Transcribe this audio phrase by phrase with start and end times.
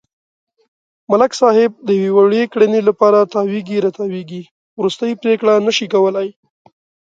[1.11, 4.43] ملک صاحب د یوې وړې کړنې لپاره تاوېږي را تاووېږي،
[4.79, 6.29] ورستۍ پرېکړه نشي کولای.